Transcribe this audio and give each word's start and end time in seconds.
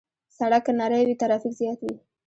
سړک 0.37 0.61
که 0.65 0.71
نری 0.79 1.03
وي، 1.07 1.15
ترافیک 1.21 1.53
زیات 1.59 1.79
وي. 1.83 1.95